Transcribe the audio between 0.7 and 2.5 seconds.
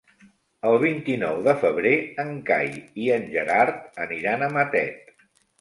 vint-i-nou de febrer en